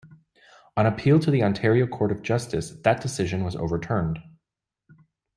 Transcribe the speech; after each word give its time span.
On 0.75 0.87
appeal 0.87 1.19
to 1.19 1.29
the 1.29 1.43
Ontario 1.43 1.85
Court 1.85 2.11
of 2.11 2.23
Justice, 2.23 2.71
that 2.81 3.01
decision 3.01 3.43
was 3.43 3.55
overturned. 3.55 4.17